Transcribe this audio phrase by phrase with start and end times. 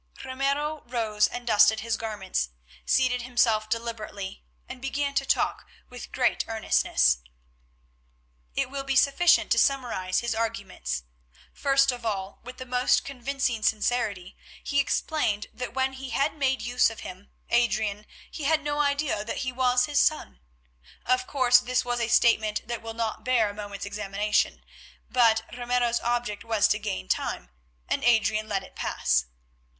[0.25, 2.49] Ramiro rose, dusted his garments,
[2.87, 7.19] seated himself deliberately, and began to talk with great earnestness.
[8.55, 11.03] It will be sufficient to summarise his arguments.
[11.53, 16.63] First of all, with the most convincing sincerity, he explained that when he had made
[16.63, 20.39] use of him, Adrian, he had no idea that he was his son.
[21.05, 24.63] Of course this was a statement that will not bear a moment's examination,
[25.11, 27.51] but Ramiro's object was to gain time,
[27.87, 29.25] and Adrian let it pass.